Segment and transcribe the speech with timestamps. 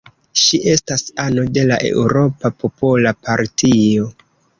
[0.43, 4.09] Ŝi estas ano de la Eŭropa Popola Partio.